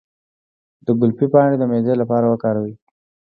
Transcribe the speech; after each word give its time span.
د 0.85 0.87
ګلپي 0.99 1.27
پاڼې 1.33 1.55
د 1.59 1.63
معدې 1.69 1.93
لپاره 2.01 2.25
وکاروئ 2.27 2.73